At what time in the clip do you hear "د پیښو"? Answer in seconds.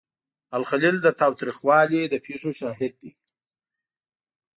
2.07-2.51